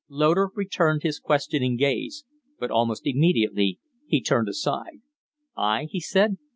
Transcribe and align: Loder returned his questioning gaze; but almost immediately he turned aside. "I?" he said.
Loder 0.09 0.49
returned 0.55 1.03
his 1.03 1.19
questioning 1.19 1.77
gaze; 1.77 2.25
but 2.57 2.71
almost 2.71 3.05
immediately 3.05 3.77
he 4.07 4.19
turned 4.19 4.49
aside. 4.49 5.01
"I?" 5.55 5.89
he 5.91 5.99
said. 5.99 6.37